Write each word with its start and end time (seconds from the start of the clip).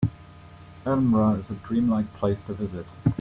Edinburgh 0.83 1.33
is 1.35 1.51
a 1.51 1.53
dream-like 1.53 2.11
place 2.15 2.41
to 2.45 2.55
visit. 2.55 2.87